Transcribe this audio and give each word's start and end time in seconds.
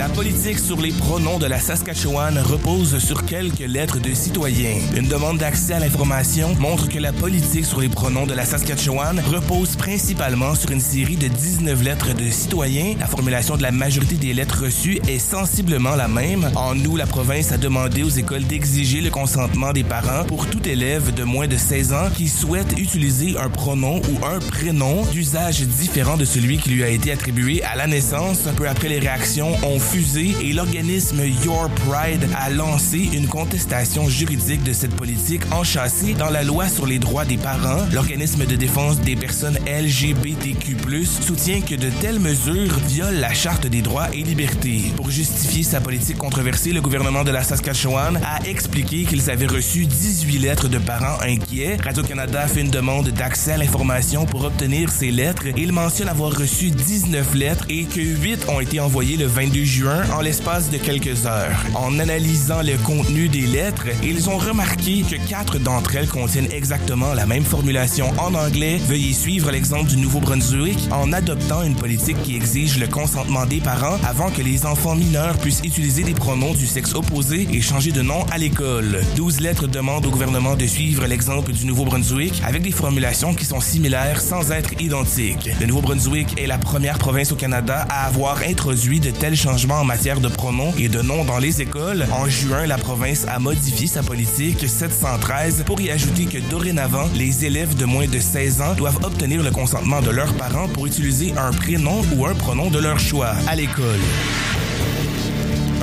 La 0.00 0.08
politique 0.08 0.58
sur 0.58 0.80
les 0.80 0.92
pronoms 0.92 1.38
de 1.38 1.44
la 1.44 1.60
Saskatchewan 1.60 2.38
repose 2.38 2.98
sur 3.00 3.26
quelques 3.26 3.58
lettres 3.58 4.00
de 4.00 4.14
citoyens. 4.14 4.78
Une 4.96 5.08
demande 5.08 5.36
d'accès 5.36 5.74
à 5.74 5.78
l'information 5.78 6.54
montre 6.58 6.88
que 6.88 6.98
la 6.98 7.12
politique 7.12 7.66
sur 7.66 7.82
les 7.82 7.90
pronoms 7.90 8.24
de 8.24 8.32
la 8.32 8.46
Saskatchewan 8.46 9.20
repose 9.20 9.76
principalement 9.76 10.54
sur 10.54 10.70
une 10.70 10.80
série 10.80 11.18
de 11.18 11.28
19 11.28 11.82
lettres 11.82 12.14
de 12.14 12.30
citoyens. 12.30 12.94
La 12.98 13.06
formulation 13.06 13.58
de 13.58 13.62
la 13.62 13.72
majorité 13.72 14.14
des 14.14 14.32
lettres 14.32 14.62
reçues 14.64 15.00
est 15.06 15.18
sensiblement 15.18 15.94
la 15.96 16.08
même. 16.08 16.50
En 16.56 16.74
nous, 16.74 16.96
la 16.96 17.06
province 17.06 17.52
a 17.52 17.58
demandé 17.58 18.02
aux 18.02 18.08
écoles 18.08 18.44
d'exiger 18.44 19.02
le 19.02 19.10
consentement 19.10 19.74
des 19.74 19.84
parents 19.84 20.24
pour 20.24 20.46
tout 20.46 20.66
élève 20.66 21.12
de 21.12 21.24
moins 21.24 21.46
de 21.46 21.58
16 21.58 21.92
ans 21.92 22.08
qui 22.16 22.28
souhaite 22.28 22.72
utiliser 22.78 23.36
un 23.36 23.50
pronom 23.50 23.98
ou 23.98 24.24
un 24.24 24.38
prénom 24.38 25.04
d'usage 25.12 25.60
différent 25.60 26.16
de 26.16 26.24
celui 26.24 26.56
qui 26.56 26.70
lui 26.70 26.84
a 26.84 26.88
été 26.88 27.12
attribué 27.12 27.62
à 27.64 27.76
la 27.76 27.86
naissance. 27.86 28.48
Peu 28.56 28.66
après 28.66 28.88
les 28.88 28.98
réactions 28.98 29.52
et 29.92 30.52
l'organisme 30.52 31.20
Your 31.44 31.68
Pride 31.68 32.28
a 32.36 32.48
lancé 32.48 33.10
une 33.12 33.26
contestation 33.26 34.08
juridique 34.08 34.62
de 34.62 34.72
cette 34.72 34.94
politique 34.94 35.42
enchâssée 35.50 36.14
dans 36.14 36.30
la 36.30 36.44
loi 36.44 36.68
sur 36.68 36.86
les 36.86 37.00
droits 37.00 37.24
des 37.24 37.36
parents. 37.36 37.84
L'organisme 37.92 38.46
de 38.46 38.54
défense 38.54 39.00
des 39.00 39.16
personnes 39.16 39.58
LGBTQ+, 39.66 40.76
soutient 41.04 41.60
que 41.60 41.74
de 41.74 41.90
telles 42.00 42.20
mesures 42.20 42.78
violent 42.86 43.18
la 43.18 43.34
charte 43.34 43.66
des 43.66 43.82
droits 43.82 44.06
et 44.14 44.22
libertés. 44.22 44.92
Pour 44.94 45.10
justifier 45.10 45.64
sa 45.64 45.80
politique 45.80 46.18
controversée, 46.18 46.72
le 46.72 46.80
gouvernement 46.80 47.24
de 47.24 47.32
la 47.32 47.42
Saskatchewan 47.42 48.20
a 48.24 48.46
expliqué 48.46 49.04
qu'ils 49.04 49.28
avaient 49.28 49.46
reçu 49.46 49.86
18 49.86 50.38
lettres 50.38 50.68
de 50.68 50.78
parents 50.78 51.20
inquiets. 51.20 51.78
Radio-Canada 51.82 52.46
fait 52.46 52.60
une 52.60 52.70
demande 52.70 53.08
d'accès 53.08 53.52
à 53.54 53.56
l'information 53.56 54.24
pour 54.24 54.44
obtenir 54.44 54.92
ces 54.92 55.10
lettres. 55.10 55.46
Il 55.56 55.72
mentionne 55.72 56.08
avoir 56.08 56.30
reçu 56.30 56.70
19 56.70 57.34
lettres 57.34 57.64
et 57.68 57.86
que 57.86 58.00
8 58.00 58.48
ont 58.48 58.60
été 58.60 58.78
envoyées 58.78 59.16
le 59.16 59.26
22 59.26 59.64
en 59.88 60.20
l'espace 60.20 60.70
de 60.70 60.76
quelques 60.76 61.26
heures. 61.26 61.64
En 61.74 61.98
analysant 61.98 62.60
le 62.60 62.76
contenu 62.84 63.28
des 63.28 63.46
lettres, 63.46 63.86
ils 64.02 64.28
ont 64.28 64.36
remarqué 64.36 65.02
que 65.02 65.16
quatre 65.28 65.58
d'entre 65.58 65.96
elles 65.96 66.08
contiennent 66.08 66.50
exactement 66.52 67.14
la 67.14 67.24
même 67.24 67.44
formulation 67.44 68.10
en 68.18 68.34
anglais. 68.34 68.78
Veuillez 68.86 69.14
suivre 69.14 69.50
l'exemple 69.50 69.88
du 69.88 69.96
Nouveau-Brunswick 69.96 70.78
en 70.90 71.12
adoptant 71.12 71.62
une 71.62 71.76
politique 71.76 72.20
qui 72.22 72.36
exige 72.36 72.78
le 72.78 72.88
consentement 72.88 73.46
des 73.46 73.60
parents 73.60 73.96
avant 74.06 74.30
que 74.30 74.42
les 74.42 74.66
enfants 74.66 74.94
mineurs 74.94 75.38
puissent 75.38 75.62
utiliser 75.64 76.02
des 76.02 76.14
pronoms 76.14 76.52
du 76.52 76.66
sexe 76.66 76.94
opposé 76.94 77.48
et 77.50 77.62
changer 77.62 77.92
de 77.92 78.02
nom 78.02 78.24
à 78.30 78.38
l'école. 78.38 79.00
12 79.16 79.40
lettres 79.40 79.66
demandent 79.66 80.04
au 80.04 80.10
gouvernement 80.10 80.56
de 80.56 80.66
suivre 80.66 81.06
l'exemple 81.06 81.52
du 81.52 81.64
Nouveau-Brunswick 81.64 82.42
avec 82.44 82.62
des 82.62 82.72
formulations 82.72 83.34
qui 83.34 83.46
sont 83.46 83.60
similaires 83.60 84.20
sans 84.20 84.52
être 84.52 84.78
identiques. 84.80 85.48
Le 85.58 85.66
Nouveau-Brunswick 85.66 86.38
est 86.38 86.46
la 86.46 86.58
première 86.58 86.98
province 86.98 87.32
au 87.32 87.36
Canada 87.36 87.86
à 87.88 88.06
avoir 88.06 88.42
introduit 88.42 89.00
de 89.00 89.10
tels 89.10 89.36
changements 89.36 89.59
en 89.68 89.84
matière 89.84 90.20
de 90.20 90.28
pronoms 90.28 90.72
et 90.78 90.88
de 90.88 91.02
noms 91.02 91.24
dans 91.24 91.38
les 91.38 91.60
écoles. 91.60 92.06
En 92.12 92.26
juin, 92.26 92.66
la 92.66 92.78
province 92.78 93.26
a 93.28 93.38
modifié 93.38 93.86
sa 93.86 94.02
politique 94.02 94.66
713 94.66 95.64
pour 95.66 95.80
y 95.80 95.90
ajouter 95.90 96.24
que 96.24 96.38
dorénavant, 96.38 97.08
les 97.14 97.44
élèves 97.44 97.76
de 97.76 97.84
moins 97.84 98.06
de 98.06 98.18
16 98.18 98.62
ans 98.62 98.74
doivent 98.74 98.98
obtenir 99.04 99.42
le 99.42 99.50
consentement 99.50 100.00
de 100.00 100.10
leurs 100.10 100.32
parents 100.34 100.68
pour 100.68 100.86
utiliser 100.86 101.34
un 101.36 101.52
prénom 101.52 102.02
ou 102.16 102.26
un 102.26 102.34
pronom 102.34 102.70
de 102.70 102.78
leur 102.78 102.98
choix 102.98 103.34
à 103.48 103.54
l'école. 103.54 104.00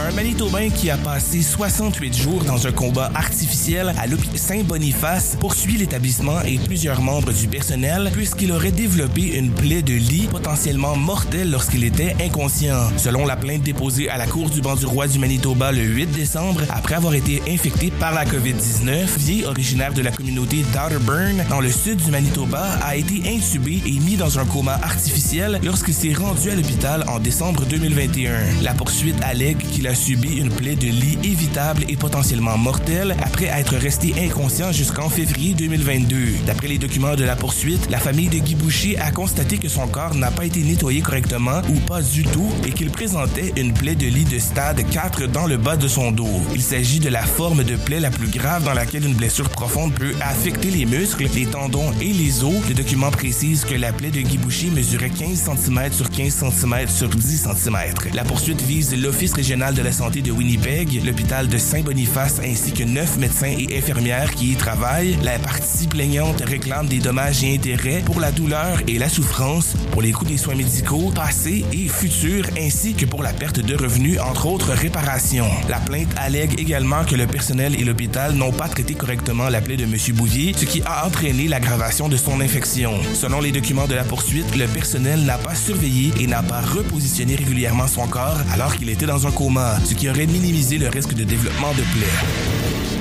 Un 0.07 0.11
Manitobain 0.11 0.69
qui 0.69 0.89
a 0.89 0.95
passé 0.95 1.41
68 1.41 2.15
jours 2.15 2.43
dans 2.45 2.65
un 2.65 2.71
combat 2.71 3.11
artificiel 3.13 3.93
à 3.99 4.07
l'hôpital 4.07 4.37
Saint-Boniface 4.37 5.35
poursuit 5.37 5.75
l'établissement 5.75 6.41
et 6.43 6.57
plusieurs 6.57 7.01
membres 7.01 7.33
du 7.33 7.49
personnel 7.49 8.09
puisqu'il 8.13 8.53
aurait 8.53 8.71
développé 8.71 9.37
une 9.37 9.51
plaie 9.51 9.81
de 9.81 9.95
lit 9.95 10.27
potentiellement 10.31 10.95
mortelle 10.95 11.51
lorsqu'il 11.51 11.83
était 11.83 12.15
inconscient. 12.21 12.89
Selon 12.95 13.25
la 13.25 13.35
plainte 13.35 13.63
déposée 13.63 14.09
à 14.09 14.17
la 14.17 14.27
Cour 14.27 14.49
du 14.49 14.61
banc 14.61 14.77
du 14.77 14.85
roi 14.85 15.07
du 15.07 15.19
Manitoba 15.19 15.73
le 15.73 15.83
8 15.83 16.05
décembre, 16.11 16.61
après 16.69 16.95
avoir 16.95 17.13
été 17.13 17.41
infecté 17.49 17.91
par 17.91 18.13
la 18.13 18.23
COVID-19, 18.23 19.17
Vie, 19.17 19.43
originaire 19.43 19.91
de 19.93 20.01
la 20.01 20.11
communauté 20.11 20.63
d'Otterburn, 20.73 21.43
dans 21.49 21.59
le 21.59 21.69
sud 21.69 21.97
du 21.97 22.11
Manitoba, 22.11 22.63
a 22.81 22.95
été 22.95 23.23
intubé 23.27 23.81
et 23.85 23.99
mis 23.99 24.15
dans 24.15 24.39
un 24.39 24.45
coma 24.45 24.75
artificiel 24.75 25.59
lorsqu'il 25.63 25.93
s'est 25.93 26.13
rendu 26.13 26.49
à 26.49 26.55
l'hôpital 26.55 27.03
en 27.09 27.19
décembre 27.19 27.65
2021. 27.65 28.61
La 28.61 28.73
poursuite 28.73 29.17
allègue 29.21 29.57
qu'il 29.57 29.87
a 29.87 29.96
subi 29.97 30.37
une 30.37 30.49
plaie 30.49 30.75
de 30.75 30.87
lit 30.87 31.17
évitable 31.23 31.83
et 31.89 31.95
potentiellement 31.95 32.57
mortelle 32.57 33.15
après 33.23 33.45
être 33.45 33.75
resté 33.75 34.13
inconscient 34.17 34.71
jusqu'en 34.71 35.09
février 35.09 35.53
2022. 35.55 36.45
D'après 36.45 36.67
les 36.67 36.77
documents 36.77 37.15
de 37.15 37.23
la 37.23 37.35
poursuite, 37.35 37.89
la 37.89 37.97
famille 37.97 38.29
de 38.29 38.37
Guy 38.37 38.55
Boucher 38.55 38.97
a 38.99 39.11
constaté 39.11 39.57
que 39.57 39.67
son 39.67 39.87
corps 39.87 40.13
n'a 40.13 40.31
pas 40.31 40.45
été 40.45 40.61
nettoyé 40.61 41.01
correctement 41.01 41.61
ou 41.69 41.79
pas 41.79 42.01
du 42.01 42.23
tout 42.23 42.49
et 42.65 42.71
qu'il 42.71 42.91
présentait 42.91 43.53
une 43.57 43.73
plaie 43.73 43.95
de 43.95 44.05
lit 44.05 44.25
de 44.25 44.39
stade 44.39 44.87
4 44.89 45.27
dans 45.27 45.47
le 45.47 45.57
bas 45.57 45.77
de 45.77 45.87
son 45.87 46.11
dos. 46.11 46.41
Il 46.53 46.61
s'agit 46.61 46.99
de 46.99 47.09
la 47.09 47.23
forme 47.23 47.63
de 47.63 47.75
plaie 47.75 47.99
la 47.99 48.11
plus 48.11 48.27
grave 48.27 48.63
dans 48.63 48.73
laquelle 48.73 49.05
une 49.05 49.15
blessure 49.15 49.49
profonde 49.49 49.93
peut 49.93 50.13
affecter 50.21 50.69
les 50.69 50.85
muscles, 50.85 51.27
les 51.35 51.47
tendons 51.47 51.91
et 52.01 52.13
les 52.13 52.43
os. 52.43 52.55
Le 52.69 52.75
document 52.75 53.09
précise 53.09 53.65
que 53.65 53.75
la 53.75 53.91
plaie 53.91 54.11
de 54.11 54.21
Guy 54.21 54.37
Boucher 54.37 54.69
mesurait 54.69 55.09
15 55.09 55.49
cm 55.55 55.91
sur 55.91 56.09
15 56.09 56.33
cm 56.33 56.87
sur 56.87 57.09
10 57.09 57.47
cm. 57.47 57.77
La 58.13 58.23
poursuite 58.23 58.61
vise 58.61 58.95
l'Office 58.95 59.33
régional 59.33 59.73
de 59.77 59.83
la 59.83 59.91
santé 59.91 60.21
de 60.23 60.31
Winnipeg, 60.31 61.03
l'hôpital 61.05 61.47
de 61.47 61.57
Saint-Boniface 61.57 62.39
ainsi 62.43 62.71
que 62.71 62.83
neuf 62.83 63.17
médecins 63.17 63.53
et 63.57 63.77
infirmières 63.77 64.33
qui 64.33 64.53
y 64.53 64.55
travaillent. 64.55 65.17
La 65.23 65.37
partie 65.37 65.87
plaignante 65.87 66.41
réclame 66.41 66.87
des 66.87 66.97
dommages 66.97 67.43
et 67.43 67.53
intérêts 67.53 68.01
pour 68.03 68.19
la 68.19 68.31
douleur 68.31 68.81
et 68.87 68.97
la 68.97 69.07
souffrance, 69.07 69.75
pour 69.91 70.01
les 70.01 70.11
coûts 70.11 70.25
des 70.25 70.37
soins 70.37 70.55
médicaux 70.55 71.11
passés 71.13 71.63
et 71.71 71.87
futurs 71.87 72.45
ainsi 72.59 72.95
que 72.95 73.05
pour 73.05 73.21
la 73.21 73.33
perte 73.33 73.59
de 73.59 73.75
revenus, 73.75 74.19
entre 74.19 74.47
autres 74.47 74.71
réparations. 74.71 75.49
La 75.69 75.79
plainte 75.79 76.09
allègue 76.17 76.59
également 76.59 77.03
que 77.03 77.15
le 77.15 77.27
personnel 77.27 77.79
et 77.79 77.83
l'hôpital 77.83 78.33
n'ont 78.33 78.53
pas 78.53 78.69
traité 78.69 78.95
correctement 78.95 79.49
la 79.49 79.61
plaie 79.61 79.77
de 79.77 79.83
M. 79.83 79.95
Bouvier, 80.15 80.53
ce 80.57 80.65
qui 80.65 80.81
a 80.85 81.05
entraîné 81.05 81.47
l'aggravation 81.47 82.09
de 82.09 82.17
son 82.17 82.41
infection. 82.41 82.93
Selon 83.13 83.41
les 83.41 83.51
documents 83.51 83.87
de 83.87 83.95
la 83.95 84.03
poursuite, 84.03 84.55
le 84.55 84.65
personnel 84.65 85.21
n'a 85.21 85.37
pas 85.37 85.55
surveillé 85.55 86.11
et 86.19 86.25
n'a 86.25 86.41
pas 86.41 86.61
repositionné 86.61 87.35
régulièrement 87.35 87.87
son 87.87 88.07
corps 88.07 88.37
alors 88.51 88.75
qu'il 88.75 88.89
était 88.89 89.05
dans 89.05 89.27
un 89.27 89.31
coma 89.31 89.66
ce 89.83 89.93
qui 89.93 90.09
aurait 90.09 90.27
minimisé 90.27 90.77
le 90.77 90.89
risque 90.89 91.13
de 91.13 91.23
développement 91.23 91.71
de 91.71 91.83
plaies. 91.93 92.96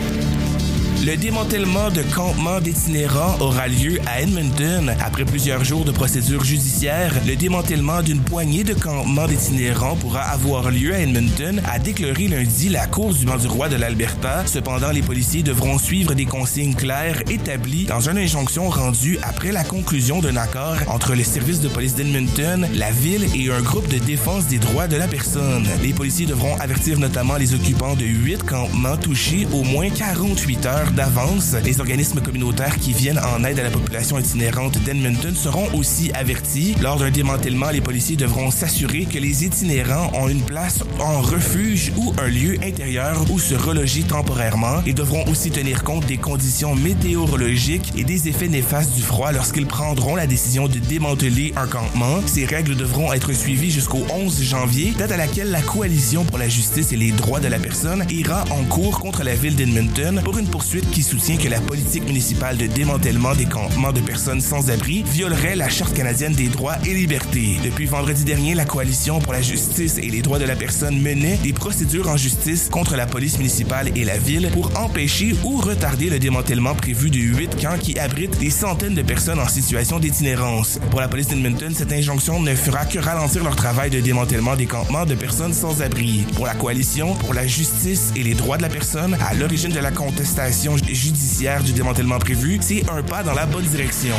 Le 1.07 1.17
démantèlement 1.17 1.89
de 1.93 2.03
campements 2.03 2.61
d'itinérants 2.61 3.37
aura 3.39 3.69
lieu 3.69 4.01
à 4.07 4.23
Edmonton. 4.23 4.93
Après 4.99 5.25
plusieurs 5.25 5.63
jours 5.63 5.85
de 5.85 5.93
procédure 5.93 6.43
judiciaire, 6.43 7.15
le 7.25 7.37
démantèlement 7.37 8.03
d'une 8.03 8.19
poignée 8.19 8.65
de 8.65 8.75
campements 8.75 9.29
d'itinérants 9.29 9.95
pourra 9.95 10.23
avoir 10.23 10.73
lieu 10.73 10.93
à 10.93 10.99
Edmonton, 10.99 11.63
a 11.65 11.79
déclaré 11.79 12.27
lundi 12.27 12.71
la 12.71 12.89
Cour 12.89 13.15
du 13.15 13.25
banc 13.25 13.37
du 13.37 13.47
roi 13.47 13.69
de 13.69 13.77
l'Alberta. 13.77 14.45
Cependant, 14.47 14.91
les 14.91 15.03
policiers 15.03 15.45
devront 15.45 15.79
suivre 15.79 16.13
des 16.15 16.25
consignes 16.25 16.75
claires 16.75 17.23
établies 17.31 17.85
dans 17.85 18.09
une 18.09 18.19
injonction 18.19 18.69
rendue 18.69 19.21
après 19.23 19.53
la 19.53 19.63
conclusion 19.63 20.21
d'un 20.21 20.37
accord 20.37 20.79
entre 20.89 21.15
les 21.15 21.23
services 21.23 21.61
de 21.61 21.69
police 21.69 21.95
d'Edmonton, 21.95 22.67
la 22.75 22.91
ville 22.91 23.29
et 23.33 23.53
un 23.53 23.63
groupe 23.63 23.87
de 23.87 23.99
défense 23.99 24.49
des 24.49 24.59
droits 24.59 24.89
de 24.89 24.97
la 24.97 25.07
personne. 25.07 25.69
Les 25.85 25.93
policiers 25.93 26.27
devront 26.27 26.57
avertir 26.57 26.99
notamment 26.99 27.37
les 27.37 27.55
occupants 27.55 27.95
de 27.95 28.07
huit 28.07 28.43
campements 28.43 28.97
touchés 28.97 29.47
au 29.53 29.63
moins 29.63 29.89
48 29.89 30.67
heures 30.67 30.96
d'avance. 30.97 31.55
Les 31.63 31.79
organismes 31.79 32.21
communautaires 32.21 32.79
qui 32.79 32.95
viennent 32.95 33.21
en 33.21 33.45
aide 33.45 33.61
à 33.61 33.63
la 33.63 33.71
population 33.71 34.19
itinérante 34.19 34.79
d'Edmonton 34.79 35.35
seront 35.35 35.69
aussi 35.75 36.11
avertis. 36.13 36.75
Lors 36.81 36.97
d'un 36.97 37.11
démantèlement, 37.11 37.71
les 37.71 37.83
policiers 37.83 38.17
devront 38.17 38.51
s'assurer 38.51 39.05
que 39.05 39.19
les 39.19 39.45
itinérants 39.45 40.11
ont 40.15 40.29
une 40.29 40.41
place 40.41 40.79
en 40.99 41.21
refuge 41.21 41.93
ou 41.99 42.15
un 42.19 42.29
lieu 42.29 42.57
intérieur 42.65 43.25
où 43.31 43.39
se 43.39 43.55
reloger 43.55 44.05
temporairement. 44.05 44.81
Ils 44.87 44.95
devront 44.95 45.25
aussi 45.29 45.51
tenir 45.51 45.85
compte 45.85 46.07
des 46.07 46.17
conditions 46.17 46.75
météorologiques 46.75 47.93
et 47.97 48.05
des 48.05 48.29
effets 48.29 48.49
néfastes 48.49 48.95
du 48.95 49.03
froid 49.03 49.33
lorsqu'ils 49.33 49.67
prendront 49.67 50.17
la 50.17 50.27
décision 50.27 50.67
de 50.67 50.79
démanteler 50.79 51.53
un 51.57 51.67
campement. 51.67 52.21
Ces 52.25 52.47
règles 52.47 52.75
devront 52.75 53.13
être 53.13 53.33
suivies 53.33 53.71
jusqu'au 53.71 54.07
11 54.11 54.43
janvier, 54.43 54.95
date 54.97 55.13
à 55.13 55.19
laquelle 55.19 55.51
la 55.51 55.61
Coalition 55.61 56.25
pour 56.25 56.39
la 56.39 56.49
justice 56.49 56.93
et 56.93 56.97
les 56.97 57.13
droits 57.13 57.41
de 57.41 57.49
la 57.49 57.59
personne 57.59 58.07
ira 58.09 58.45
en 58.51 58.65
cours 58.65 58.99
contre 58.99 59.23
la 59.25 59.35
ville 59.35 59.57
d'Edmonton 59.57 60.23
pour 60.25 60.39
une 60.39 60.49
poursuite 60.49 60.86
qui 60.93 61.03
soutient 61.03 61.37
que 61.37 61.49
la 61.49 61.61
politique 61.61 62.05
municipale 62.05 62.57
de 62.57 62.67
démantèlement 62.67 63.35
des 63.35 63.45
campements 63.45 63.93
de 63.93 64.01
personnes 64.01 64.41
sans 64.41 64.71
abri 64.71 65.03
violerait 65.03 65.57
la 65.57 65.69
Charte 65.69 65.95
canadienne 65.95 66.33
des 66.33 66.49
droits 66.49 66.77
et 66.87 66.95
libertés. 66.95 67.57
Depuis 67.65 67.87
vendredi 67.87 68.25
dernier, 68.25 68.55
la 68.55 68.65
Coalition 68.65 69.19
pour 69.19 69.33
la 69.33 69.43
justice 69.43 69.99
et 69.99 70.09
les 70.09 70.23
droits 70.23 70.39
de 70.39 70.45
la 70.45 70.57
personne 70.57 71.01
menait 71.01 71.39
des 71.43 71.53
procédures 71.53 72.09
en 72.09 72.17
justice 72.17 72.69
contre 72.71 72.97
la 72.97 73.07
police 73.07 73.39
municipale 73.39 73.91
et 73.97 74.05
la 74.05 74.19
ville 74.19 74.51
pour 74.53 74.71
empêcher 74.79 75.35
ou 75.45 75.57
retarder 75.57 76.11
le 76.11 76.19
démantèlement 76.19 76.75
prévu 76.75 77.11
de 77.11 77.19
huit 77.19 77.55
camps 77.61 77.79
qui 77.81 77.99
abritent 77.99 78.39
des 78.39 78.51
centaines 78.51 78.95
de 78.95 79.03
personnes 79.03 79.41
en 79.41 79.49
situation 79.49 79.99
d'itinérance. 79.99 80.79
Pour 80.91 81.01
la 81.01 81.09
police 81.09 81.29
d'Edmonton, 81.29 81.73
cette 81.75 81.93
injonction 81.93 82.41
ne 82.41 82.55
fera 82.55 82.85
que 82.85 82.99
ralentir 82.99 83.45
leur 83.45 83.57
travail 83.57 83.91
de 83.91 84.01
démantèlement 84.01 84.57
des 84.57 84.67
campements 84.67 85.07
de 85.07 85.15
personnes 85.15 85.53
sans 85.53 85.83
abri. 85.83 86.25
Pour 86.35 86.47
la 86.47 86.55
Coalition 86.55 87.15
pour 87.15 87.35
la 87.35 87.47
justice 87.47 88.13
et 88.17 88.23
les 88.23 88.35
droits 88.35 88.57
de 88.57 88.63
la 88.63 88.69
personne, 88.69 89.17
à 89.21 89.35
l'origine 89.35 89.73
de 89.73 89.79
la 89.79 89.91
contestation, 89.91 90.76
judiciaires 90.85 91.63
du 91.63 91.73
démantèlement 91.73 92.19
prévu, 92.19 92.59
c'est 92.61 92.89
un 92.91 93.03
pas 93.03 93.23
dans 93.23 93.35
la 93.35 93.47
bonne 93.47 93.65
direction. 93.65 94.15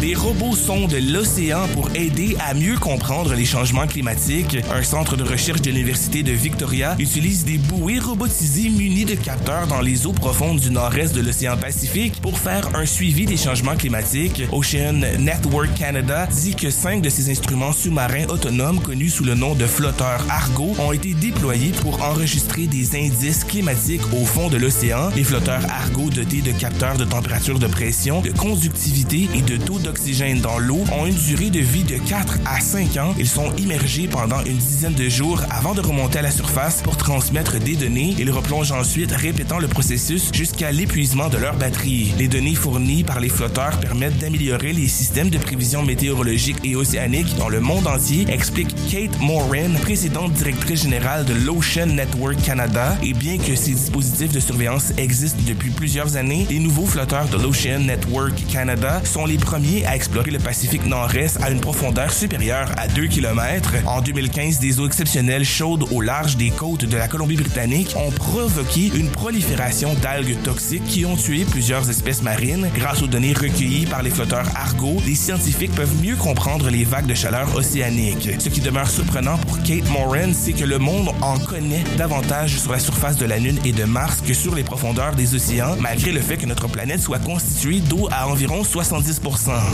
Des 0.00 0.14
robots 0.14 0.56
sondent 0.56 0.94
l'océan 0.94 1.68
pour 1.74 1.90
aider 1.94 2.34
à 2.40 2.54
mieux 2.54 2.78
comprendre 2.78 3.34
les 3.34 3.44
changements 3.44 3.86
climatiques. 3.86 4.56
Un 4.72 4.82
centre 4.82 5.14
de 5.14 5.24
recherche 5.24 5.60
de 5.60 5.70
l'Université 5.70 6.22
de 6.22 6.32
Victoria 6.32 6.96
utilise 6.98 7.44
des 7.44 7.58
bouées 7.58 7.98
robotisées 7.98 8.70
munies 8.70 9.04
de 9.04 9.14
capteurs 9.14 9.66
dans 9.66 9.82
les 9.82 10.06
eaux 10.06 10.14
profondes 10.14 10.58
du 10.58 10.70
nord-est 10.70 11.14
de 11.14 11.20
l'océan 11.20 11.58
Pacifique 11.58 12.18
pour 12.22 12.38
faire 12.38 12.74
un 12.74 12.86
suivi 12.86 13.26
des 13.26 13.36
changements 13.36 13.76
climatiques. 13.76 14.42
Ocean 14.52 15.02
Network 15.18 15.74
Canada 15.74 16.26
dit 16.28 16.54
que 16.54 16.70
cinq 16.70 17.02
de 17.02 17.10
ces 17.10 17.30
instruments 17.30 17.72
sous-marins 17.72 18.26
autonomes 18.30 18.80
connus 18.80 19.10
sous 19.10 19.24
le 19.24 19.34
nom 19.34 19.54
de 19.54 19.66
flotteurs 19.66 20.24
Argo 20.30 20.74
ont 20.78 20.92
été 20.92 21.12
déployés 21.12 21.72
pour 21.82 22.02
enregistrer 22.02 22.66
des 22.66 22.96
indices 22.96 23.44
climatiques 23.44 24.14
au 24.14 24.24
fond 24.24 24.48
de 24.48 24.56
l'océan. 24.56 25.10
Les 25.14 25.24
flotteurs 25.24 25.66
Argo 25.68 26.08
dotés 26.08 26.40
de 26.40 26.52
capteurs 26.52 26.96
de 26.96 27.04
température 27.04 27.58
de 27.58 27.66
pression, 27.66 28.22
de 28.22 28.30
conductivité 28.30 29.28
et 29.34 29.42
de 29.42 29.58
taux 29.58 29.78
de 29.78 29.89
d'oxygène 29.90 30.40
dans 30.40 30.60
l'eau 30.60 30.84
ont 30.92 31.04
une 31.04 31.16
durée 31.16 31.50
de 31.50 31.58
vie 31.58 31.82
de 31.82 31.96
4 31.96 32.38
à 32.46 32.60
5 32.60 32.96
ans. 32.98 33.12
Ils 33.18 33.26
sont 33.26 33.52
immergés 33.56 34.06
pendant 34.06 34.38
une 34.44 34.56
dizaine 34.56 34.94
de 34.94 35.08
jours 35.08 35.42
avant 35.50 35.74
de 35.74 35.80
remonter 35.80 36.20
à 36.20 36.22
la 36.22 36.30
surface 36.30 36.80
pour 36.80 36.96
transmettre 36.96 37.58
des 37.58 37.74
données. 37.74 38.14
Ils 38.16 38.30
replongent 38.30 38.70
ensuite, 38.70 39.10
répétant 39.10 39.58
le 39.58 39.66
processus 39.66 40.30
jusqu'à 40.32 40.70
l'épuisement 40.70 41.28
de 41.28 41.38
leur 41.38 41.56
batterie. 41.56 42.14
Les 42.18 42.28
données 42.28 42.54
fournies 42.54 43.02
par 43.02 43.18
les 43.18 43.28
flotteurs 43.28 43.80
permettent 43.80 44.18
d'améliorer 44.18 44.72
les 44.72 44.86
systèmes 44.86 45.28
de 45.28 45.38
prévision 45.38 45.82
météorologique 45.82 46.58
et 46.62 46.76
océanique 46.76 47.36
dans 47.36 47.48
le 47.48 47.58
monde 47.58 47.88
entier, 47.88 48.26
explique 48.28 48.72
Kate 48.88 49.18
Morin, 49.20 49.74
présidente 49.82 50.32
directrice 50.34 50.82
générale 50.82 51.24
de 51.24 51.34
l'Ocean 51.34 51.86
Network 51.86 52.40
Canada. 52.44 52.96
Et 53.02 53.12
bien 53.12 53.38
que 53.38 53.56
ces 53.56 53.72
dispositifs 53.72 54.32
de 54.32 54.40
surveillance 54.40 54.92
existent 54.98 55.42
depuis 55.48 55.70
plusieurs 55.70 56.16
années, 56.16 56.46
les 56.48 56.60
nouveaux 56.60 56.86
flotteurs 56.86 57.26
de 57.26 57.38
l'Ocean 57.38 57.80
Network 57.80 58.34
Canada 58.52 59.02
sont 59.04 59.26
les 59.26 59.36
premiers 59.36 59.79
à 59.86 59.96
explorer 59.96 60.30
le 60.30 60.38
Pacifique 60.38 60.86
Nord-Est 60.86 61.42
à 61.42 61.50
une 61.50 61.60
profondeur 61.60 62.12
supérieure 62.12 62.70
à 62.76 62.88
2 62.88 63.06
km. 63.06 63.74
En 63.86 64.00
2015, 64.00 64.58
des 64.58 64.80
eaux 64.80 64.86
exceptionnelles 64.86 65.44
chaudes 65.44 65.84
au 65.90 66.00
large 66.00 66.36
des 66.36 66.50
côtes 66.50 66.84
de 66.84 66.96
la 66.96 67.08
Colombie-Britannique 67.08 67.94
ont 67.96 68.10
provoqué 68.10 68.90
une 68.94 69.08
prolifération 69.08 69.94
d'algues 69.94 70.40
toxiques 70.42 70.84
qui 70.84 71.04
ont 71.04 71.16
tué 71.16 71.44
plusieurs 71.44 71.88
espèces 71.90 72.22
marines. 72.22 72.68
Grâce 72.74 73.02
aux 73.02 73.06
données 73.06 73.32
recueillies 73.32 73.86
par 73.86 74.02
les 74.02 74.10
flotteurs 74.10 74.46
Argo, 74.54 74.96
les 75.06 75.14
scientifiques 75.14 75.74
peuvent 75.74 76.02
mieux 76.02 76.16
comprendre 76.16 76.70
les 76.70 76.84
vagues 76.84 77.06
de 77.06 77.14
chaleur 77.14 77.54
océanique. 77.54 78.28
Ce 78.38 78.48
qui 78.48 78.60
demeure 78.60 78.90
surprenant 78.90 79.38
pour 79.38 79.62
Kate 79.62 79.88
Moran, 79.90 80.32
c'est 80.32 80.52
que 80.52 80.64
le 80.64 80.78
monde 80.78 81.10
en 81.20 81.38
connaît 81.38 81.84
davantage 81.96 82.58
sur 82.58 82.72
la 82.72 82.78
surface 82.78 83.16
de 83.16 83.26
la 83.26 83.38
Lune 83.38 83.58
et 83.64 83.72
de 83.72 83.84
Mars 83.84 84.22
que 84.26 84.34
sur 84.34 84.54
les 84.54 84.64
profondeurs 84.64 85.14
des 85.14 85.34
océans, 85.34 85.76
malgré 85.80 86.12
le 86.12 86.20
fait 86.20 86.36
que 86.36 86.46
notre 86.46 86.68
planète 86.68 87.00
soit 87.00 87.18
constituée 87.18 87.80
d'eau 87.80 88.08
à 88.10 88.28
environ 88.28 88.64
70 88.64 89.20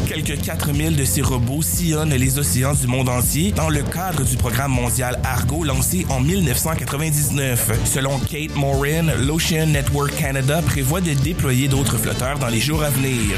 Quelques 0.09 0.41
4000 0.41 0.97
de 0.97 1.05
ces 1.05 1.23
robots 1.23 1.63
sillonnent 1.63 2.15
les 2.15 2.39
océans 2.39 2.75
du 2.75 2.87
monde 2.87 3.09
entier 3.09 3.53
dans 3.53 3.69
le 3.69 3.83
cadre 3.83 4.23
du 4.25 4.37
programme 4.37 4.73
mondial 4.73 5.19
Argo 5.25 5.65
lancé 5.65 6.07
en 6.09 6.21
1999. 6.21 7.71
Selon 7.85 8.19
Kate 8.19 8.55
Morin, 8.55 9.15
l'Ocean 9.19 9.67
Network 9.67 10.15
Canada 10.17 10.63
prévoit 10.63 11.01
de 11.01 11.13
déployer 11.15 11.69
d'autres 11.69 11.99
flotteurs 11.99 12.39
dans 12.39 12.49
les 12.49 12.61
jours 12.61 12.83
à 12.83 12.91
venir. 12.91 13.37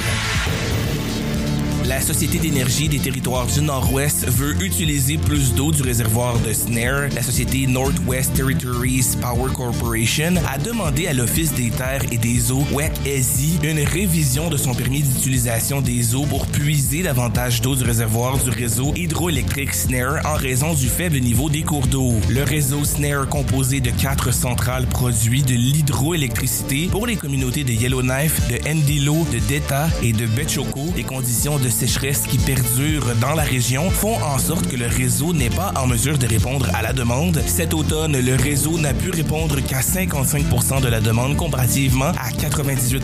La 1.99 2.05
Société 2.05 2.39
d'énergie 2.39 2.89
des 2.89 3.00
territoires 3.00 3.49
du 3.49 3.61
Nord-Ouest 3.61 4.29
veut 4.29 4.55
utiliser 4.62 5.19
plus 5.19 5.53
d'eau 5.53 5.73
du 5.73 5.83
réservoir 5.83 6.39
de 6.39 6.53
Snare. 6.53 7.09
La 7.12 7.25
société 7.25 7.67
Northwest 7.67 8.35
Territories 8.35 9.17
Power 9.21 9.53
Corporation 9.53 10.35
a 10.49 10.59
demandé 10.59 11.09
à 11.09 11.12
l'Office 11.12 11.53
des 11.55 11.71
terres 11.71 12.05
et 12.12 12.17
des 12.17 12.53
eaux, 12.53 12.65
WEC-ESI, 12.73 13.59
une 13.65 13.81
révision 13.81 14.49
de 14.49 14.56
son 14.56 14.75
permis 14.75 15.03
d'utilisation 15.03 15.81
des 15.81 16.15
eaux 16.15 16.25
pour 16.25 16.47
puiser 16.47 17.03
davantage 17.03 17.62
d'eau 17.62 17.75
du 17.75 17.83
réservoir 17.83 18.39
du 18.39 18.50
réseau 18.50 18.95
hydroélectrique 18.95 19.75
Snare 19.75 20.25
en 20.25 20.35
raison 20.35 20.75
du 20.75 20.87
faible 20.87 21.19
niveau 21.19 21.50
des 21.50 21.62
cours 21.62 21.89
d'eau. 21.89 22.15
Le 22.31 22.45
réseau 22.45 22.85
Snare, 22.85 23.29
composé 23.29 23.81
de 23.81 23.91
quatre 23.91 24.33
centrales, 24.33 24.87
produit 24.87 25.43
de 25.43 25.55
l'hydroélectricité 25.55 26.87
pour 26.93 27.09
les 27.09 27.17
communautés 27.17 27.65
de 27.65 27.73
Yellowknife, 27.73 28.41
de 28.49 28.73
Ndilo, 28.73 29.27
de 29.33 29.41
Deta 29.53 29.89
et 30.00 30.12
de 30.12 30.27
Betchoko. 30.27 30.93
Les 30.95 31.03
conditions 31.03 31.59
de 31.59 31.69
sécheresse 31.88 32.26
qui 32.29 32.37
perdurent 32.37 33.14
dans 33.19 33.35
la 33.35 33.44
région 33.44 33.90
font 33.90 34.17
en 34.23 34.38
sorte 34.38 34.69
que 34.69 34.76
le 34.76 34.87
réseau 34.87 35.32
n'est 35.32 35.49
pas 35.49 35.73
en 35.75 35.87
mesure 35.87 36.19
de 36.19 36.26
répondre 36.26 36.69
à 36.75 36.82
la 36.82 36.93
demande. 36.93 37.43
Cet 37.46 37.73
automne, 37.73 38.20
le 38.20 38.35
réseau 38.35 38.79
n'a 38.79 38.93
pu 38.93 39.11
répondre 39.11 39.58
qu'à 39.61 39.81
55 39.81 40.82
de 40.82 40.88
la 40.88 41.00
demande 41.00 41.37
comparativement 41.37 42.12
à 42.19 42.31
98 42.31 43.02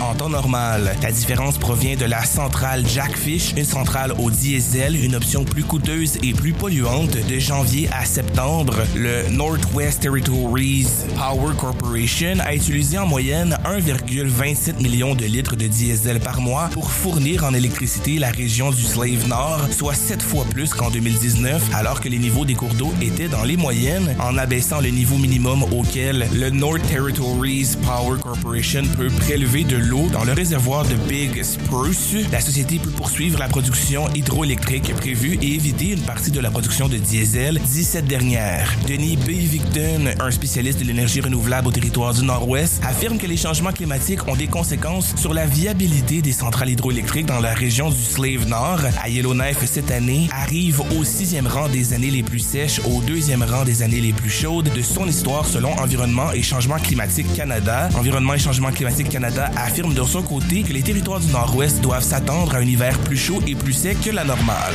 en 0.00 0.14
temps 0.16 0.28
normal. 0.28 0.96
La 1.00 1.12
différence 1.12 1.58
provient 1.58 1.94
de 1.94 2.06
la 2.06 2.24
centrale 2.24 2.84
Jackfish, 2.86 3.52
une 3.56 3.64
centrale 3.64 4.12
au 4.18 4.30
diesel, 4.30 4.96
une 4.96 5.14
option 5.14 5.44
plus 5.44 5.62
coûteuse 5.62 6.18
et 6.24 6.32
plus 6.32 6.52
polluante 6.52 7.16
de 7.16 7.38
janvier 7.38 7.88
à 7.92 8.04
septembre. 8.04 8.74
Le 8.96 9.28
Northwest 9.30 10.00
Territories 10.00 10.88
Power 11.16 11.54
Corporation 11.56 12.38
a 12.44 12.54
utilisé 12.54 12.98
en 12.98 13.06
moyenne 13.06 13.56
1,27 13.64 14.82
million 14.82 15.14
de 15.14 15.24
litres 15.24 15.54
de 15.54 15.68
diesel 15.68 16.18
par 16.18 16.40
mois 16.40 16.68
pour 16.72 16.90
fournir 16.90 17.44
en 17.44 17.54
électricité 17.54 18.18
la 18.24 18.30
région 18.30 18.70
du 18.70 18.82
Slave 18.82 19.28
Nord, 19.28 19.68
soit 19.70 19.92
sept 19.92 20.22
fois 20.22 20.46
plus 20.46 20.72
qu'en 20.72 20.88
2019, 20.88 21.74
alors 21.74 22.00
que 22.00 22.08
les 22.08 22.16
niveaux 22.16 22.46
des 22.46 22.54
cours 22.54 22.72
d'eau 22.72 22.90
étaient 23.02 23.28
dans 23.28 23.44
les 23.44 23.58
moyennes, 23.58 24.16
en 24.18 24.38
abaissant 24.38 24.80
le 24.80 24.88
niveau 24.88 25.18
minimum 25.18 25.62
auquel 25.64 26.26
le 26.32 26.48
North 26.48 26.80
Territories 26.88 27.76
Power 27.84 28.18
Corporation 28.22 28.84
peut 28.96 29.08
prélever 29.08 29.64
de 29.64 29.76
l'eau 29.76 30.08
dans 30.10 30.24
le 30.24 30.32
réservoir 30.32 30.86
de 30.86 30.94
Big 31.06 31.42
Spruce. 31.42 32.14
La 32.32 32.40
société 32.40 32.78
peut 32.78 32.88
poursuivre 32.88 33.38
la 33.38 33.46
production 33.46 34.08
hydroélectrique 34.14 34.94
prévue 34.94 35.38
et 35.42 35.54
éviter 35.56 35.90
une 35.90 36.00
partie 36.00 36.30
de 36.30 36.40
la 36.40 36.50
production 36.50 36.88
de 36.88 36.96
diesel 36.96 37.58
d'ici 37.58 37.84
cette 37.84 38.06
dernière. 38.06 38.72
Denis 38.88 39.18
B. 39.18 39.32
Victon, 39.32 40.14
un 40.18 40.30
spécialiste 40.30 40.78
de 40.80 40.84
l'énergie 40.84 41.20
renouvelable 41.20 41.68
au 41.68 41.72
territoire 41.72 42.14
du 42.14 42.24
Nord-Ouest, 42.24 42.82
affirme 42.84 43.18
que 43.18 43.26
les 43.26 43.36
changements 43.36 43.72
climatiques 43.72 44.26
ont 44.28 44.36
des 44.36 44.48
conséquences 44.48 45.14
sur 45.16 45.34
la 45.34 45.44
viabilité 45.44 46.22
des 46.22 46.32
centrales 46.32 46.70
hydroélectriques 46.70 47.26
dans 47.26 47.40
la 47.40 47.52
région 47.52 47.90
du 47.90 48.00
Slave 48.04 48.46
Nord 48.46 48.80
à 49.02 49.08
Yellowknife 49.08 49.64
cette 49.64 49.90
année 49.90 50.28
arrive 50.32 50.80
au 50.98 51.04
sixième 51.04 51.46
rang 51.46 51.68
des 51.68 51.92
années 51.92 52.10
les 52.10 52.22
plus 52.22 52.38
sèches, 52.38 52.80
au 52.84 53.00
deuxième 53.00 53.42
rang 53.42 53.64
des 53.64 53.82
années 53.82 54.00
les 54.00 54.12
plus 54.12 54.30
chaudes 54.30 54.70
de 54.72 54.82
son 54.82 55.06
histoire 55.06 55.46
selon 55.46 55.72
Environnement 55.80 56.30
et 56.32 56.42
Changement 56.42 56.78
climatique 56.78 57.32
Canada. 57.34 57.88
Environnement 57.96 58.34
et 58.34 58.38
Changement 58.38 58.70
climatique 58.70 59.08
Canada 59.08 59.50
affirme 59.56 59.94
de 59.94 60.02
son 60.02 60.22
côté 60.22 60.62
que 60.62 60.72
les 60.72 60.82
territoires 60.82 61.20
du 61.20 61.28
Nord-Ouest 61.28 61.80
doivent 61.80 62.04
s'attendre 62.04 62.54
à 62.54 62.58
un 62.58 62.66
hiver 62.66 62.98
plus 63.00 63.16
chaud 63.16 63.40
et 63.46 63.54
plus 63.54 63.72
sec 63.72 64.00
que 64.00 64.10
la 64.10 64.24
normale. 64.24 64.74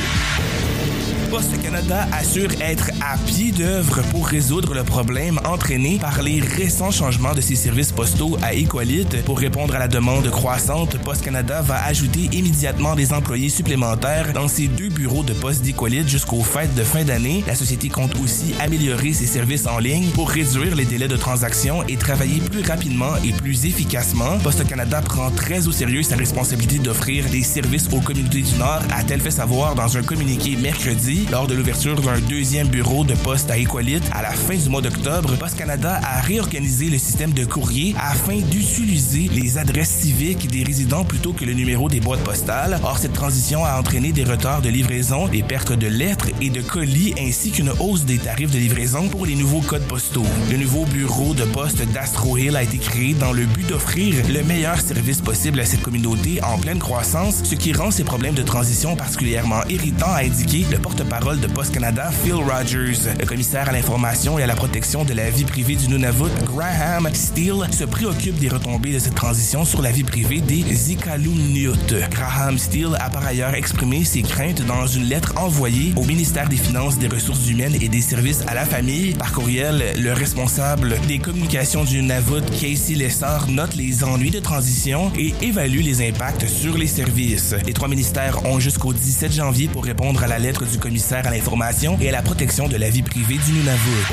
Poste 1.29 1.61
Canada 1.61 2.07
assure 2.11 2.49
être 2.59 2.89
à 3.01 3.15
pied 3.17 3.51
d'œuvre 3.51 4.01
pour 4.09 4.27
résoudre 4.27 4.73
le 4.73 4.83
problème 4.83 5.39
entraîné 5.45 5.99
par 5.99 6.23
les 6.23 6.39
récents 6.39 6.89
changements 6.89 7.35
de 7.35 7.41
ses 7.41 7.55
services 7.55 7.91
postaux 7.91 8.35
à 8.41 8.55
Equalite. 8.55 9.23
Pour 9.25 9.37
répondre 9.37 9.75
à 9.75 9.79
la 9.79 9.87
demande 9.87 10.27
croissante, 10.31 10.97
Poste 11.03 11.23
Canada 11.23 11.61
va 11.61 11.83
ajouter 11.85 12.29
immédiatement 12.31 12.95
des 12.95 13.13
employés 13.13 13.49
supplémentaires 13.49 14.33
dans 14.33 14.47
ses 14.47 14.67
deux 14.67 14.89
bureaux 14.89 15.21
de 15.23 15.33
poste 15.33 15.61
d'Equalite 15.61 16.07
jusqu'aux 16.07 16.41
fêtes 16.41 16.73
de 16.73 16.83
fin 16.83 17.03
d'année. 17.03 17.43
La 17.45 17.53
société 17.53 17.89
compte 17.89 18.17
aussi 18.23 18.55
améliorer 18.59 19.13
ses 19.13 19.27
services 19.27 19.67
en 19.67 19.77
ligne 19.77 20.09
pour 20.09 20.31
réduire 20.31 20.75
les 20.75 20.85
délais 20.85 21.07
de 21.07 21.17
transaction 21.17 21.83
et 21.87 21.95
travailler 21.95 22.39
plus 22.39 22.63
rapidement 22.63 23.15
et 23.23 23.33
plus 23.33 23.67
efficacement. 23.67 24.39
Poste 24.39 24.67
Canada 24.67 25.01
prend 25.01 25.29
très 25.29 25.67
au 25.67 25.71
sérieux 25.71 26.01
sa 26.01 26.15
responsabilité 26.15 26.79
d'offrir 26.79 27.29
des 27.29 27.43
services 27.43 27.87
aux 27.91 28.01
communautés 28.01 28.41
du 28.41 28.55
Nord, 28.57 28.81
a-t-elle 28.91 29.21
fait 29.21 29.29
savoir 29.29 29.75
dans 29.75 29.95
un 29.95 30.01
communiqué 30.01 30.55
mercredi 30.55 31.18
lors 31.31 31.47
de 31.47 31.53
l'ouverture 31.53 31.99
d'un 32.01 32.19
deuxième 32.19 32.67
bureau 32.67 33.03
de 33.03 33.13
poste 33.13 33.49
à 33.51 33.57
Equalite 33.57 34.03
à 34.11 34.21
la 34.21 34.31
fin 34.31 34.55
du 34.55 34.69
mois 34.69 34.81
d'octobre, 34.81 35.35
Poste 35.37 35.57
Canada 35.57 35.99
a 36.03 36.21
réorganisé 36.21 36.89
le 36.89 36.97
système 36.97 37.33
de 37.33 37.45
courrier 37.45 37.95
afin 37.99 38.37
d'utiliser 38.37 39.29
les 39.31 39.57
adresses 39.57 39.89
civiques 39.89 40.47
des 40.49 40.63
résidents 40.63 41.03
plutôt 41.03 41.33
que 41.33 41.45
le 41.45 41.53
numéro 41.53 41.89
des 41.89 41.99
boîtes 41.99 42.23
postales. 42.23 42.79
Or, 42.83 42.97
cette 42.97 43.13
transition 43.13 43.65
a 43.65 43.79
entraîné 43.79 44.11
des 44.11 44.23
retards 44.23 44.61
de 44.61 44.69
livraison, 44.69 45.27
des 45.27 45.43
pertes 45.43 45.73
de 45.73 45.87
lettres 45.87 46.27
et 46.41 46.49
de 46.49 46.61
colis 46.61 47.13
ainsi 47.19 47.51
qu'une 47.51 47.71
hausse 47.79 48.05
des 48.05 48.17
tarifs 48.17 48.51
de 48.51 48.59
livraison 48.59 49.07
pour 49.09 49.25
les 49.25 49.35
nouveaux 49.35 49.61
codes 49.61 49.87
postaux. 49.87 50.25
Le 50.51 50.57
nouveau 50.57 50.85
bureau 50.85 51.33
de 51.33 51.43
poste 51.43 51.81
d'Astro 51.91 52.37
Hill 52.37 52.55
a 52.55 52.63
été 52.63 52.77
créé 52.77 53.13
dans 53.13 53.33
le 53.33 53.45
but 53.45 53.67
d'offrir 53.67 54.15
le 54.27 54.43
meilleur 54.43 54.79
service 54.79 55.21
possible 55.21 55.59
à 55.59 55.65
cette 55.65 55.81
communauté 55.81 56.41
en 56.43 56.57
pleine 56.57 56.79
croissance, 56.79 57.43
ce 57.43 57.55
qui 57.55 57.73
rend 57.73 57.91
ces 57.91 58.03
problèmes 58.03 58.35
de 58.35 58.43
transition 58.43 58.95
particulièrement 58.95 59.61
irritants, 59.69 60.11
a 60.11 60.23
indiqué 60.23 60.65
le 60.71 60.77
porte 60.77 61.03
porte-parole 61.09 61.39
de 61.39 61.47
Post 61.47 61.73
Canada, 61.73 62.11
Phil 62.23 62.35
Rogers. 62.35 63.15
Le 63.19 63.25
commissaire 63.25 63.67
à 63.67 63.71
l'information 63.71 64.37
et 64.37 64.43
à 64.43 64.47
la 64.47 64.55
protection 64.55 65.03
de 65.03 65.13
la 65.13 65.29
vie 65.29 65.43
privée 65.43 65.75
du 65.75 65.87
Nunavut, 65.87 66.29
Graham 66.45 67.09
Steele, 67.13 67.67
se 67.71 67.83
préoccupe 67.83 68.37
des 68.37 68.49
retombées 68.49 68.93
de 68.93 68.99
cette 68.99 69.15
transition 69.15 69.65
sur 69.65 69.81
la 69.81 69.91
vie 69.91 70.03
privée 70.03 70.41
des 70.41 70.91
Iqaluit. 70.91 71.67
Graham 72.11 72.57
Steele 72.57 72.95
a 72.99 73.09
par 73.09 73.25
ailleurs 73.25 73.55
exprimé 73.55 74.03
ses 74.03 74.21
craintes 74.21 74.61
dans 74.65 74.85
une 74.85 75.05
lettre 75.05 75.33
envoyée 75.37 75.93
au 75.95 76.03
ministère 76.03 76.47
des 76.47 76.57
Finances, 76.57 76.97
des 76.97 77.07
Ressources 77.07 77.47
humaines 77.49 77.75
et 77.81 77.89
des 77.89 78.01
Services 78.01 78.43
à 78.47 78.53
la 78.53 78.65
famille. 78.65 79.13
Par 79.15 79.31
courriel, 79.31 79.83
le 79.97 80.13
responsable 80.13 80.95
des 81.07 81.19
communications 81.19 81.83
du 81.83 82.01
Nunavut, 82.01 82.45
Casey 82.59 82.95
Lessard, 82.95 83.47
note 83.49 83.75
les 83.75 84.03
ennuis 84.03 84.31
de 84.31 84.39
transition 84.39 85.11
et 85.17 85.33
évalue 85.41 85.81
les 85.81 86.07
impacts 86.07 86.47
sur 86.47 86.77
les 86.77 86.87
services. 86.87 87.55
Les 87.65 87.73
trois 87.73 87.87
ministères 87.87 88.45
ont 88.45 88.59
jusqu'au 88.59 88.93
17 88.93 89.33
janvier 89.33 89.67
pour 89.67 89.85
répondre 89.85 90.23
à 90.23 90.27
la 90.27 90.39
lettre 90.39 90.65
du 90.65 90.77
commissaire 90.77 90.98
à 90.99 91.31
l'information 91.31 91.97
et 92.01 92.09
à 92.09 92.11
la 92.11 92.21
protection 92.21 92.67
de 92.67 92.75
la 92.75 92.89
vie 92.89 93.01
privée 93.01 93.37
du 93.45 93.53
Nunavut. 93.53 94.05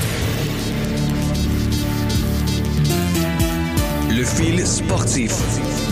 Le 4.10 4.24
fil 4.24 4.66
sportif. 4.66 5.32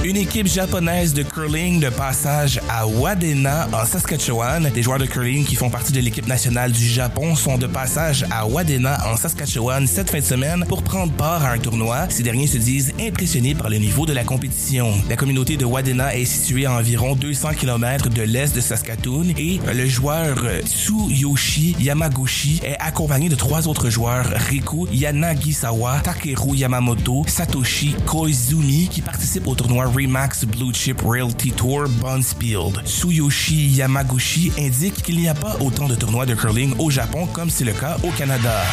Une 0.04 0.18
équipe 0.18 0.46
japonaise 0.46 1.14
de 1.14 1.22
curling 1.22 1.80
de 1.80 1.88
passage 1.88 2.60
à 2.68 2.86
Wadena 2.86 3.66
en 3.72 3.86
Saskatchewan. 3.86 4.68
Des 4.68 4.82
joueurs 4.82 4.98
de 4.98 5.06
curling 5.06 5.46
qui 5.46 5.54
font 5.54 5.70
partie 5.70 5.94
de 5.94 6.00
l'équipe 6.00 6.26
nationale 6.26 6.72
du 6.72 6.86
Japon 6.86 7.34
sont 7.34 7.56
de 7.56 7.66
passage 7.66 8.26
à 8.30 8.46
Wadena 8.46 8.98
en 9.10 9.16
Saskatchewan 9.16 9.86
cette 9.86 10.10
fin 10.10 10.18
de 10.18 10.24
semaine 10.24 10.66
pour 10.68 10.82
prendre 10.82 11.10
part 11.14 11.42
à 11.42 11.52
un 11.52 11.58
tournoi. 11.58 12.06
Ces 12.10 12.22
derniers 12.22 12.46
se 12.46 12.58
disent 12.58 12.92
impressionnés 13.00 13.54
par 13.54 13.70
le 13.70 13.78
niveau 13.78 14.04
de 14.04 14.12
la 14.12 14.24
compétition. 14.24 14.92
La 15.08 15.16
communauté 15.16 15.56
de 15.56 15.64
Wadena 15.64 16.14
est 16.14 16.26
située 16.26 16.66
à 16.66 16.72
environ 16.72 17.14
200 17.14 17.54
km 17.58 18.10
de 18.10 18.20
l'est 18.20 18.54
de 18.54 18.60
Saskatoon 18.60 19.28
et 19.38 19.58
le 19.72 19.86
joueur 19.86 20.36
Tsuyoshi 20.66 21.76
Yamaguchi 21.80 22.60
est 22.62 22.76
accompagné 22.78 23.30
de 23.30 23.36
trois 23.36 23.68
autres 23.68 23.88
joueurs 23.88 24.26
Riku 24.50 24.86
Yanagisawa, 24.92 26.00
Takeru 26.00 26.54
Yamamoto, 26.56 27.24
Satoshi 27.26 27.96
Koizumi 28.04 28.88
qui 28.88 29.00
participent 29.00 29.46
au 29.46 29.54
tournoi 29.54 29.93
Remax 29.94 30.44
Blue 30.44 30.72
Chip 30.72 31.02
Realty 31.02 31.52
Tour 31.52 31.88
Bonspield. 32.00 32.82
Tsuyoshi 32.84 33.68
Yamaguchi 33.76 34.52
indique 34.58 35.02
qu'il 35.02 35.18
n'y 35.18 35.28
a 35.28 35.34
pas 35.34 35.56
autant 35.60 35.86
de 35.86 35.94
tournois 35.94 36.26
de 36.26 36.34
curling 36.34 36.74
au 36.80 36.90
Japon 36.90 37.26
comme 37.26 37.48
c'est 37.48 37.64
le 37.64 37.72
cas 37.72 37.96
au 38.02 38.10
Canada. 38.10 38.64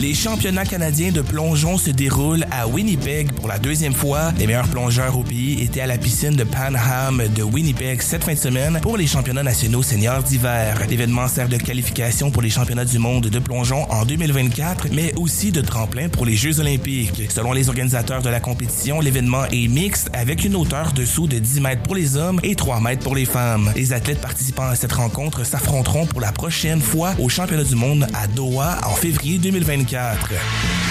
Les 0.00 0.14
championnats 0.14 0.64
canadiens 0.64 1.12
de 1.12 1.20
plongeon 1.20 1.76
se 1.76 1.90
déroulent 1.90 2.46
à 2.50 2.66
Winnipeg 2.66 3.32
pour 3.32 3.48
la 3.48 3.58
deuxième 3.58 3.92
fois. 3.92 4.32
Les 4.38 4.46
meilleurs 4.46 4.68
plongeurs 4.68 5.18
au 5.18 5.22
pays 5.22 5.62
étaient 5.62 5.82
à 5.82 5.86
la 5.86 5.98
piscine 5.98 6.34
de 6.34 6.44
Panham 6.44 7.22
de 7.36 7.42
Winnipeg 7.42 8.00
cette 8.00 8.24
fin 8.24 8.32
de 8.32 8.38
semaine 8.38 8.78
pour 8.80 8.96
les 8.96 9.06
championnats 9.06 9.42
nationaux 9.42 9.82
seniors 9.82 10.22
d'hiver. 10.22 10.86
L'événement 10.88 11.28
sert 11.28 11.50
de 11.50 11.58
qualification 11.58 12.30
pour 12.30 12.40
les 12.40 12.48
championnats 12.48 12.86
du 12.86 12.98
monde 12.98 13.26
de 13.26 13.38
plongeon 13.38 13.84
en 13.90 14.06
2024, 14.06 14.86
mais 14.90 15.12
aussi 15.18 15.52
de 15.52 15.60
tremplin 15.60 16.08
pour 16.08 16.24
les 16.24 16.34
Jeux 16.34 16.60
olympiques. 16.60 17.30
Selon 17.30 17.52
les 17.52 17.68
organisateurs 17.68 18.22
de 18.22 18.30
la 18.30 18.40
compétition, 18.40 19.00
l'événement 19.00 19.44
est 19.52 19.68
mixte 19.68 20.08
avec 20.14 20.46
une 20.46 20.56
hauteur 20.56 20.94
dessous 20.94 21.26
de 21.26 21.38
10 21.38 21.60
mètres 21.60 21.82
pour 21.82 21.94
les 21.94 22.16
hommes 22.16 22.40
et 22.42 22.54
3 22.54 22.80
mètres 22.80 23.02
pour 23.02 23.14
les 23.14 23.26
femmes. 23.26 23.70
Les 23.76 23.92
athlètes 23.92 24.22
participant 24.22 24.66
à 24.66 24.76
cette 24.76 24.92
rencontre 24.92 25.44
s'affronteront 25.44 26.06
pour 26.06 26.22
la 26.22 26.32
prochaine 26.32 26.80
fois 26.80 27.12
aux 27.18 27.28
championnats 27.28 27.64
du 27.64 27.74
monde 27.74 28.06
à 28.14 28.26
Doha 28.28 28.78
en 28.86 28.94
février 28.94 29.36
2024 29.36 29.89
psychiatre. 29.90 30.89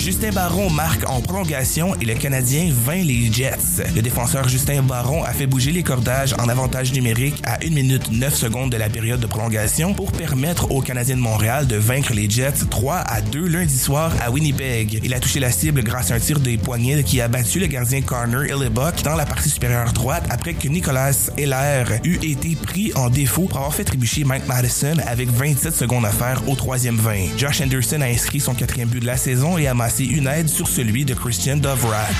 Justin 0.00 0.30
Baron 0.30 0.70
marque 0.70 1.06
en 1.10 1.20
prolongation 1.20 1.94
et 2.00 2.06
le 2.06 2.14
Canadien 2.14 2.72
vainc 2.72 3.04
les 3.04 3.30
Jets. 3.30 3.84
Le 3.94 4.00
défenseur 4.00 4.48
Justin 4.48 4.80
Baron 4.80 5.22
a 5.24 5.32
fait 5.34 5.46
bouger 5.46 5.72
les 5.72 5.82
cordages 5.82 6.34
en 6.38 6.48
avantage 6.48 6.94
numérique 6.94 7.42
à 7.44 7.58
1 7.62 7.68
minute 7.68 8.10
9 8.10 8.34
secondes 8.34 8.72
de 8.72 8.78
la 8.78 8.88
période 8.88 9.20
de 9.20 9.26
prolongation 9.26 9.92
pour 9.92 10.10
permettre 10.10 10.70
aux 10.72 10.80
Canadiens 10.80 11.16
de 11.16 11.20
Montréal 11.20 11.66
de 11.66 11.76
vaincre 11.76 12.14
les 12.14 12.30
Jets 12.30 12.64
3 12.70 12.94
à 12.96 13.20
2 13.20 13.46
lundi 13.46 13.76
soir 13.76 14.10
à 14.22 14.30
Winnipeg. 14.30 15.00
Il 15.04 15.12
a 15.12 15.20
touché 15.20 15.38
la 15.38 15.52
cible 15.52 15.82
grâce 15.82 16.10
à 16.10 16.14
un 16.14 16.18
tir 16.18 16.40
des 16.40 16.56
poignets 16.56 17.04
qui 17.04 17.20
a 17.20 17.28
battu 17.28 17.60
le 17.60 17.66
gardien 17.66 18.00
Connor 18.00 18.46
Illebok 18.46 19.02
dans 19.02 19.16
la 19.16 19.26
partie 19.26 19.50
supérieure 19.50 19.92
droite 19.92 20.24
après 20.30 20.54
que 20.54 20.68
Nicolas 20.68 21.30
Heller 21.36 22.00
eut 22.04 22.24
été 22.24 22.56
pris 22.56 22.90
en 22.94 23.10
défaut 23.10 23.42
pour 23.42 23.58
avoir 23.58 23.74
fait 23.74 23.84
trébucher 23.84 24.24
Mike 24.24 24.48
Madison 24.48 24.96
avec 25.06 25.28
27 25.28 25.74
secondes 25.74 26.06
à 26.06 26.10
faire 26.10 26.42
au 26.48 26.56
troisième 26.56 26.96
20. 26.96 27.36
Josh 27.36 27.60
Anderson 27.60 28.00
a 28.00 28.06
inscrit 28.06 28.40
son 28.40 28.54
quatrième 28.54 28.88
but 28.88 29.00
de 29.00 29.06
la 29.06 29.18
saison 29.18 29.58
et 29.58 29.66
a 29.66 29.74
amassé 29.90 30.04
une 30.04 30.28
aide 30.28 30.48
sur 30.48 30.68
celui 30.68 31.04
de 31.04 31.14
Christian 31.14 31.56
Dovrak. 31.56 32.14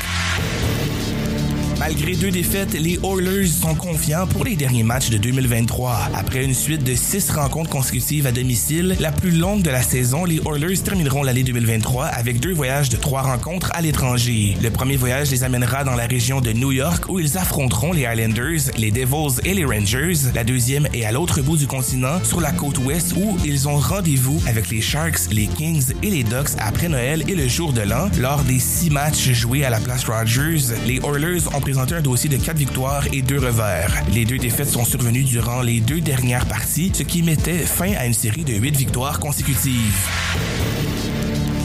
Malgré 1.80 2.14
deux 2.14 2.30
défaites, 2.30 2.74
les 2.74 2.98
Oilers 3.02 3.46
sont 3.46 3.74
confiants 3.74 4.26
pour 4.26 4.44
les 4.44 4.54
derniers 4.54 4.82
matchs 4.82 5.08
de 5.08 5.16
2023. 5.16 6.10
Après 6.14 6.44
une 6.44 6.52
suite 6.52 6.84
de 6.84 6.94
six 6.94 7.30
rencontres 7.30 7.70
consécutives 7.70 8.26
à 8.26 8.32
domicile, 8.32 8.98
la 9.00 9.10
plus 9.10 9.30
longue 9.30 9.62
de 9.62 9.70
la 9.70 9.80
saison, 9.80 10.26
les 10.26 10.42
Oilers 10.46 10.76
termineront 10.76 11.22
l'année 11.22 11.42
2023 11.42 12.04
avec 12.04 12.38
deux 12.38 12.52
voyages 12.52 12.90
de 12.90 12.98
trois 12.98 13.22
rencontres 13.22 13.70
à 13.72 13.80
l'étranger. 13.80 14.58
Le 14.62 14.68
premier 14.68 14.98
voyage 14.98 15.30
les 15.30 15.42
amènera 15.42 15.82
dans 15.82 15.94
la 15.94 16.06
région 16.06 16.42
de 16.42 16.52
New 16.52 16.70
York 16.70 17.04
où 17.08 17.18
ils 17.18 17.38
affronteront 17.38 17.94
les 17.94 18.02
Islanders, 18.02 18.60
les 18.76 18.90
Devils 18.90 19.40
et 19.46 19.54
les 19.54 19.64
Rangers. 19.64 20.32
La 20.34 20.44
deuxième 20.44 20.86
est 20.92 21.06
à 21.06 21.12
l'autre 21.12 21.40
bout 21.40 21.56
du 21.56 21.66
continent, 21.66 22.22
sur 22.24 22.42
la 22.42 22.52
côte 22.52 22.76
ouest 22.76 23.14
où 23.16 23.38
ils 23.42 23.68
ont 23.68 23.78
rendez-vous 23.78 24.38
avec 24.46 24.68
les 24.68 24.82
Sharks, 24.82 25.30
les 25.32 25.46
Kings 25.46 25.94
et 26.02 26.10
les 26.10 26.24
Ducks 26.24 26.50
après 26.58 26.90
Noël 26.90 27.24
et 27.26 27.34
le 27.34 27.48
jour 27.48 27.72
de 27.72 27.80
l'an. 27.80 28.10
Lors 28.18 28.42
des 28.42 28.58
six 28.58 28.90
matchs 28.90 29.30
joués 29.30 29.64
à 29.64 29.70
la 29.70 29.80
place 29.80 30.04
Rogers, 30.04 30.74
les 30.86 30.96
Oilers 30.96 31.48
ont 31.54 31.69
présenté 31.70 31.94
un 31.94 32.00
dossier 32.00 32.28
de 32.28 32.36
quatre 32.36 32.56
victoires 32.56 33.06
et 33.12 33.22
deux 33.22 33.38
revers. 33.38 34.02
Les 34.12 34.24
deux 34.24 34.38
défaites 34.38 34.70
sont 34.70 34.84
survenues 34.84 35.22
durant 35.22 35.62
les 35.62 35.78
deux 35.78 36.00
dernières 36.00 36.46
parties, 36.46 36.90
ce 36.92 37.04
qui 37.04 37.22
mettait 37.22 37.58
fin 37.58 37.92
à 37.92 38.06
une 38.06 38.12
série 38.12 38.42
de 38.42 38.54
huit 38.54 38.76
victoires 38.76 39.20
consécutives. 39.20 40.08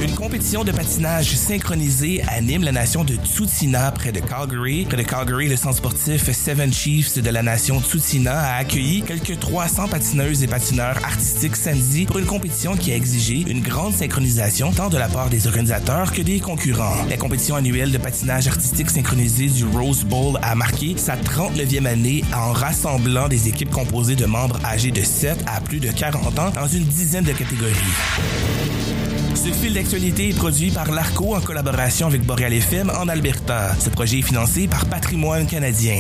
Une 0.05 0.13
compétition 0.13 0.63
de 0.63 0.71
patinage 0.71 1.33
synchronisé 1.35 2.21
anime 2.27 2.63
la 2.63 2.71
nation 2.71 3.03
de 3.03 3.15
Tsutina 3.15 3.91
près 3.91 4.11
de 4.11 4.19
Calgary. 4.19 4.85
Près 4.85 4.97
de 4.97 5.01
Calgary, 5.01 5.47
le 5.47 5.55
centre 5.55 5.77
sportif 5.77 6.31
Seven 6.31 6.71
Chiefs 6.71 7.17
de 7.17 7.29
la 7.31 7.41
nation 7.41 7.81
Tsutina 7.81 8.39
a 8.39 8.57
accueilli 8.57 9.01
quelques 9.01 9.39
300 9.39 9.87
patineuses 9.87 10.43
et 10.43 10.47
patineurs 10.47 11.03
artistiques 11.03 11.55
samedi 11.55 12.05
pour 12.05 12.19
une 12.19 12.27
compétition 12.27 12.77
qui 12.77 12.91
a 12.91 12.95
exigé 12.95 13.45
une 13.47 13.63
grande 13.63 13.93
synchronisation 13.93 14.71
tant 14.71 14.89
de 14.89 14.97
la 14.99 15.07
part 15.07 15.31
des 15.31 15.47
organisateurs 15.47 16.11
que 16.11 16.21
des 16.21 16.39
concurrents. 16.39 17.03
La 17.09 17.17
compétition 17.17 17.55
annuelle 17.55 17.91
de 17.91 17.97
patinage 17.97 18.47
artistique 18.47 18.91
synchronisé 18.91 19.47
du 19.47 19.65
Rose 19.65 20.03
Bowl 20.03 20.37
a 20.43 20.53
marqué 20.53 20.95
sa 20.97 21.15
39e 21.15 21.87
année 21.87 22.23
en 22.31 22.53
rassemblant 22.53 23.27
des 23.27 23.47
équipes 23.47 23.71
composées 23.71 24.15
de 24.15 24.27
membres 24.27 24.63
âgés 24.65 24.91
de 24.91 25.01
7 25.01 25.43
à 25.47 25.61
plus 25.61 25.79
de 25.79 25.91
40 25.91 26.37
ans 26.37 26.51
dans 26.51 26.67
une 26.67 26.83
dizaine 26.83 27.23
de 27.23 27.33
catégories. 27.33 27.73
Ce 29.35 29.51
fil 29.51 29.73
d'actualité 29.73 30.29
est 30.29 30.37
produit 30.37 30.71
par 30.71 30.91
l'ARCO 30.91 31.35
en 31.35 31.41
collaboration 31.41 32.07
avec 32.07 32.25
Boreal 32.25 32.53
FM 32.53 32.89
en 32.89 33.07
Alberta. 33.09 33.75
Ce 33.79 33.89
projet 33.89 34.19
est 34.19 34.21
financé 34.21 34.67
par 34.67 34.85
Patrimoine 34.85 35.45
canadien. 35.45 35.99